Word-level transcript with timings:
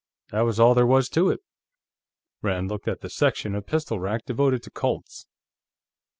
That 0.31 0.41
was 0.41 0.59
all 0.59 0.73
there 0.73 0.87
was 0.87 1.09
to 1.09 1.29
it." 1.29 1.41
Rand 2.41 2.69
looked 2.69 2.87
at 2.87 3.01
the 3.01 3.07
section 3.11 3.53
of 3.53 3.67
pistol 3.67 3.99
rack 3.99 4.25
devoted 4.25 4.63
to 4.63 4.71
Colts. 4.71 5.27